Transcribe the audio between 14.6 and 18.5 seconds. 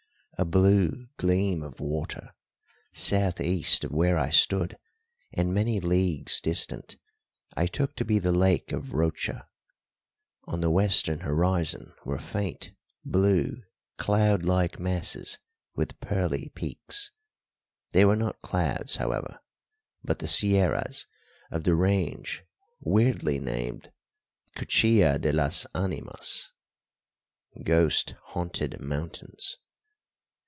masses with pearly peaks. They were not